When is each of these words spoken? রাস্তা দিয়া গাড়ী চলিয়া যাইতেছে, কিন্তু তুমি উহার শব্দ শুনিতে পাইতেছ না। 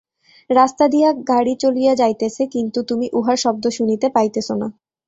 রাস্তা 0.49 0.85
দিয়া 0.87 1.09
গাড়ী 1.29 1.53
চলিয়া 1.55 1.93
যাইতেছে, 1.95 2.43
কিন্তু 2.47 2.79
তুমি 2.83 3.05
উহার 3.13 3.37
শব্দ 3.37 3.63
শুনিতে 3.69 4.07
পাইতেছ 4.09 4.47
না। 4.53 4.67